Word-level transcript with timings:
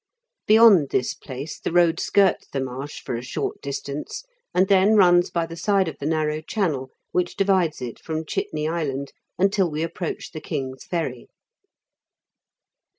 Beyond 0.47 0.89
this 0.89 1.13
place 1.13 1.59
the 1.59 1.71
road 1.71 1.99
skirts 1.99 2.47
the 2.51 2.59
marsh 2.59 3.01
for 3.01 3.13
a 3.13 3.21
short 3.21 3.61
distance, 3.61 4.23
and 4.51 4.67
then 4.67 4.95
runs 4.95 5.29
by 5.29 5.45
the 5.45 5.55
side 5.55 5.87
of 5.87 5.97
the 5.99 6.07
narrow 6.07 6.41
channel 6.41 6.89
which 7.11 7.35
divides 7.37 7.83
it 7.83 7.99
from 7.99 8.25
Chitney 8.25 8.67
Island 8.67 9.13
until 9.37 9.69
we 9.69 9.83
approach 9.83 10.31
the 10.31 10.41
King's 10.41 10.85
Ferry. 10.85 11.27